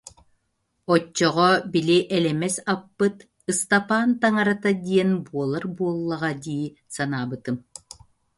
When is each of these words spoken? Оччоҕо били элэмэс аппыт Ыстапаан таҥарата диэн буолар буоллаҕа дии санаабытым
Оччоҕо 0.93 1.49
били 1.73 1.97
элэмэс 2.15 2.55
аппыт 2.73 3.15
Ыстапаан 3.51 4.09
таҥарата 4.21 4.71
диэн 4.85 5.11
буолар 5.25 5.65
буоллаҕа 5.75 6.31
дии 6.43 6.65
санаабытым 6.93 7.57